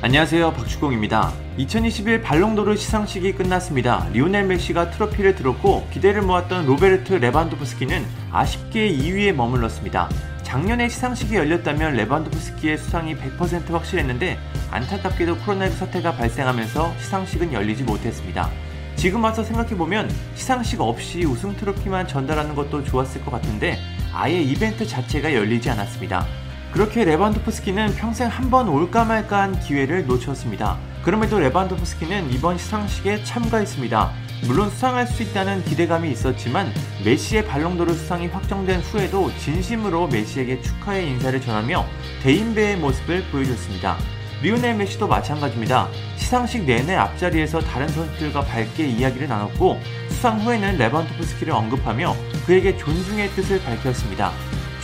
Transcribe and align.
안녕하세요 0.00 0.52
박주공입니다. 0.52 1.32
2021 1.56 2.22
발롱도르 2.22 2.76
시상식이 2.76 3.32
끝났습니다. 3.32 4.06
리오넬 4.12 4.44
메시가 4.44 4.92
트로피를 4.92 5.34
들었고 5.34 5.88
기대를 5.90 6.22
모았던 6.22 6.66
로베르트 6.66 7.14
레반도프스키는 7.14 8.06
아쉽게 8.30 8.92
2위에 8.96 9.32
머물렀습니다. 9.32 10.08
작년에 10.44 10.88
시상식이 10.88 11.34
열렸다면 11.34 11.94
레반도프스키의 11.94 12.78
수상이 12.78 13.16
100% 13.16 13.72
확실했는데 13.72 14.38
안타깝게도 14.70 15.38
코로나19 15.38 15.70
사태가 15.72 16.12
발생하면서 16.12 16.94
시상식은 17.00 17.52
열리지 17.52 17.82
못했습니다. 17.82 18.48
지금 18.94 19.24
와서 19.24 19.42
생각해보면 19.42 20.08
시상식 20.36 20.80
없이 20.80 21.24
우승 21.24 21.56
트로피만 21.56 22.06
전달하는 22.06 22.54
것도 22.54 22.84
좋았을 22.84 23.24
것 23.24 23.32
같은데 23.32 23.80
아예 24.12 24.40
이벤트 24.40 24.86
자체가 24.86 25.34
열리지 25.34 25.68
않았습니다. 25.70 26.24
그렇게 26.72 27.04
레반도프스키는 27.04 27.94
평생 27.96 28.28
한 28.28 28.50
번 28.50 28.68
올까 28.68 29.04
말까 29.04 29.42
한 29.42 29.60
기회를 29.60 30.06
놓쳤습니다. 30.06 30.78
그럼에도 31.02 31.38
레반도프스키는 31.38 32.32
이번 32.32 32.56
시상식에 32.56 33.24
참가했습니다. 33.24 34.10
물론 34.46 34.70
수상할 34.70 35.06
수 35.06 35.22
있다는 35.22 35.64
기대감이 35.64 36.10
있었지만 36.12 36.72
메시의 37.04 37.46
발롱도르 37.46 37.92
수상이 37.92 38.28
확정된 38.28 38.80
후에도 38.80 39.30
진심으로 39.38 40.08
메시에게 40.08 40.62
축하의 40.62 41.08
인사를 41.08 41.40
전하며 41.40 41.84
대인배의 42.22 42.76
모습을 42.78 43.24
보여줬습니다. 43.32 43.96
리오넬 44.42 44.76
메시도 44.76 45.08
마찬가지입니다. 45.08 45.88
시상식 46.16 46.64
내내 46.64 46.94
앞자리에서 46.94 47.60
다른 47.60 47.88
선수들과 47.88 48.42
밝게 48.42 48.86
이야기를 48.86 49.26
나눴고 49.28 49.78
수상 50.10 50.40
후에는 50.40 50.78
레반도프스키를 50.78 51.52
언급하며 51.52 52.14
그에게 52.46 52.76
존중의 52.78 53.30
뜻을 53.30 53.60
밝혔습니다. 53.64 54.32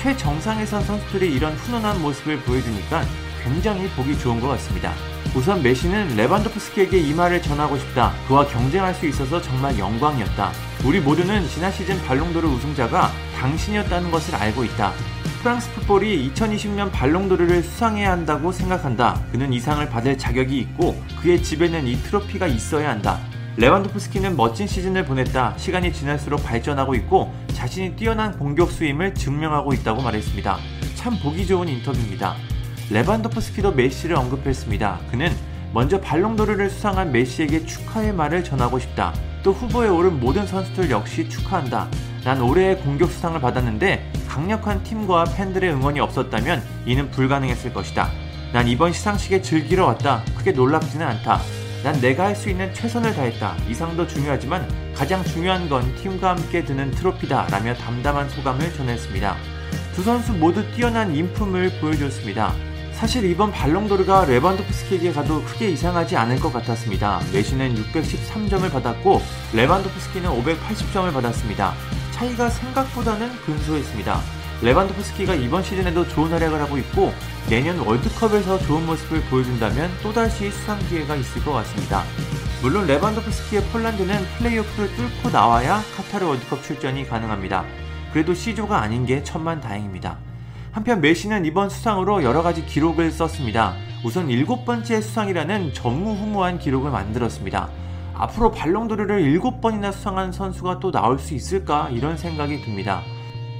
최정상에선 0.05 0.85
선수들이 0.85 1.33
이런 1.33 1.55
훈훈한 1.55 2.03
모습을 2.03 2.39
보여주니까 2.41 3.07
굉장히 3.43 3.89
보기 3.89 4.19
좋은 4.19 4.39
것 4.39 4.49
같습니다. 4.49 4.93
우선 5.35 5.63
메시는 5.63 6.15
레반도프스키에게 6.15 6.99
이 6.99 7.15
말을 7.15 7.41
전하고 7.41 7.79
싶다. 7.79 8.13
그와 8.29 8.47
경쟁할 8.47 8.93
수 8.93 9.07
있어서 9.07 9.41
정말 9.41 9.79
영광이었다. 9.79 10.53
우리 10.85 11.01
모두는 11.01 11.49
지난 11.49 11.73
시즌 11.73 11.99
발롱도르 12.05 12.47
우승자가 12.47 13.13
당신이었다는 13.39 14.11
것을 14.11 14.35
알고 14.35 14.65
있다. 14.65 14.93
프랑스 15.41 15.73
풋볼이 15.73 16.31
2020년 16.35 16.93
발롱도르를 16.93 17.63
수상해야 17.63 18.13
한다고 18.13 18.53
생각한다. 18.53 19.19
그는 19.33 19.55
이 19.55 19.59
상을 19.59 19.89
받을 19.89 20.19
자격이 20.19 20.59
있고 20.59 21.03
그의 21.23 21.43
집에는 21.43 21.87
이 21.87 21.97
트로피가 22.03 22.47
있어야 22.47 22.91
한다. 22.91 23.21
레반도프스키는 23.57 24.37
멋진 24.37 24.67
시즌을 24.67 25.05
보냈다. 25.05 25.55
시간이 25.59 25.93
지날수록 25.93 26.43
발전하고 26.43 26.95
있고 26.97 27.33
자신이 27.53 27.95
뛰어난 27.95 28.37
공격 28.37 28.73
수임을 28.73 29.15
증명하고 29.15 29.73
있다고 29.75 30.03
말했습니다. 30.03 30.59
참 30.97 31.17
보기 31.21 31.47
좋은 31.47 31.69
인터뷰입니다. 31.69 32.35
레반도프스키도 32.91 33.73
메시를 33.73 34.17
언급했습니다. 34.17 35.01
그는 35.11 35.31
먼저 35.73 36.01
발롱도르를 36.01 36.69
수상한 36.69 37.13
메시에게 37.13 37.65
축하의 37.65 38.13
말을 38.13 38.43
전하고 38.43 38.81
싶다. 38.81 39.15
또 39.45 39.53
후보에 39.53 39.89
오른 39.89 40.19
모든 40.19 40.47
선수들 40.47 40.91
역시 40.91 41.29
축하한다. 41.29 41.89
난 42.25 42.41
올해의 42.41 42.81
공격 42.81 43.11
수상을 43.11 43.41
받았는데 43.41 44.13
강력한 44.27 44.83
팀과 44.83 45.25
팬들의 45.37 45.71
응원이 45.71 46.01
없었다면 46.01 46.63
이는 46.87 47.09
불가능했을 47.13 47.73
것이다. 47.73 48.11
난 48.53 48.67
이번 48.67 48.93
시상식에 48.93 49.43
즐기러 49.43 49.87
왔다. 49.87 50.25
크게 50.37 50.53
놀랍지는 50.53 51.07
않다. 51.07 51.41
난 51.85 52.01
내가 52.01 52.25
할 52.25 52.35
수 52.35 52.49
있는 52.49 52.73
최선을 52.73 53.15
다했다. 53.15 53.57
이상도 53.69 54.07
중요하지만 54.07 54.67
가장 54.95 55.23
중요한 55.23 55.69
건 55.69 55.95
팀과 55.97 56.31
함께 56.31 56.65
드는 56.65 56.91
트로피다. 56.93 57.49
라며 57.51 57.75
담담한 57.75 58.31
소감을 58.31 58.73
전했습니다. 58.73 59.37
두 59.95 60.03
선수 60.03 60.33
모두 60.33 60.65
뛰어난 60.73 61.15
인품을 61.15 61.79
보여줬습니다. 61.83 62.55
사실 62.95 63.31
이번 63.31 63.53
발롱도르가 63.53 64.25
레반도프스키에게 64.25 65.13
가도 65.13 65.45
크게 65.45 65.69
이상하지 65.73 66.17
않을 66.17 66.41
것 66.41 66.51
같았습니다. 66.55 67.21
메시는 67.35 67.75
613점을 67.75 68.73
받았고 68.73 69.21
레반도프스키는 69.53 70.31
580점을 70.31 71.13
받았습니다. 71.13 71.75
차이가 72.13 72.49
생각보다는 72.49 73.31
근소했습니다. 73.45 74.21
레반도프스키가 74.65 75.35
이번 75.35 75.63
시즌에도 75.63 76.09
좋은 76.09 76.31
활약을 76.31 76.59
하고 76.59 76.79
있고 76.79 77.13
내년 77.51 77.79
월드컵에서 77.81 78.59
좋은 78.61 78.87
모습을 78.87 79.21
보여준다면 79.29 79.91
또다시 80.03 80.51
수상 80.51 80.79
기회가 80.89 81.17
있을 81.17 81.45
것 81.45 81.53
같습니다. 81.53 82.03
물론 82.63 82.87
레반도프스키의 82.87 83.63
폴란드는 83.65 84.17
플레이오프를 84.39 84.89
뚫고 84.97 85.29
나와야 85.31 85.83
카타르 85.95 86.27
월드컵 86.27 86.63
출전이 86.63 87.07
가능합니다. 87.07 87.67
그래도 88.11 88.33
C조가 88.33 88.81
아닌 88.81 89.05
게 89.05 89.23
천만 89.23 89.61
다행입니다. 89.61 90.17
한편 90.73 91.03
메시는 91.03 91.45
이번 91.45 91.69
수상으로 91.69 92.23
여러 92.23 92.43
가지 92.43 92.65
기록을 92.65 93.11
썼습니다. 93.11 93.75
우선 94.03 94.31
일곱 94.31 94.65
번째 94.65 95.03
수상이라는 95.03 95.75
전무후무한 95.75 96.59
기록을 96.59 96.91
만들었습니다. 96.91 97.69
앞으로 98.15 98.51
발롱도르를 98.51 99.21
일곱 99.21 99.61
번이나 99.61 99.93
수상한 99.93 100.33
선수가 100.33 100.81
또 100.81 100.91
나올 100.91 101.19
수 101.19 101.35
있을까 101.35 101.91
이런 101.91 102.17
생각이 102.17 102.63
듭니다. 102.63 103.03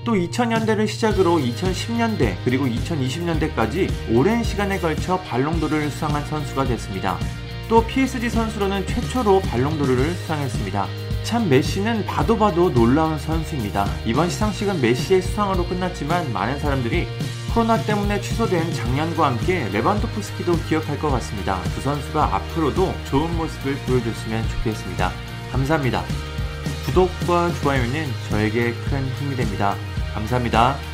또 0.05 0.13
2000년대를 0.13 0.87
시작으로 0.87 1.39
2010년대 1.39 2.37
그리고 2.45 2.67
2020년대까지 2.67 3.91
오랜 4.13 4.45
시간에 4.45 4.79
걸쳐 4.79 5.19
발롱도르를 5.21 5.91
수상한 5.91 6.25
선수가 6.27 6.67
됐습니다. 6.67 7.19
또 7.69 7.85
PSG 7.87 8.29
선수로는 8.29 8.87
최초로 8.87 9.41
발롱도르를 9.41 10.13
수상했습니다. 10.13 10.87
참 11.23 11.49
메시는 11.49 12.05
봐도 12.05 12.37
봐도 12.37 12.71
놀라운 12.71 13.19
선수입니다. 13.19 13.87
이번 14.05 14.29
시상식은 14.29 14.83
메시의 14.83 15.23
수상으로 15.23 15.67
끝났지만 15.67 16.31
많은 16.35 16.61
사람들이 16.61 17.07
코로나 17.55 17.79
때문에 17.83 18.21
취소된 18.21 18.75
작년과 18.75 19.29
함께 19.29 19.69
레반도프스키도 19.73 20.59
기억할 20.69 20.99
것 20.99 21.11
같습니다. 21.13 21.63
두 21.75 21.81
선수가 21.81 22.35
앞으로도 22.35 22.93
좋은 23.09 23.35
모습을 23.39 23.75
보여줬으면 23.87 24.47
좋겠습니다. 24.49 25.11
감사합니다. 25.51 26.05
구독과 26.85 27.53
좋아요는 27.63 28.07
저에게 28.29 28.75
큰 28.91 29.07
힘이 29.19 29.37
됩니다. 29.37 29.75
감사합니다. 30.15 30.94